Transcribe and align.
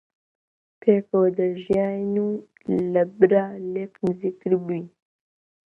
پێکەوە 0.81 1.27
دەژیاین 1.37 2.15
و 2.27 2.31
لە 2.93 3.03
برا 3.19 3.45
لێک 3.73 3.93
نزیکتر 4.05 4.51
بووین 4.61 4.85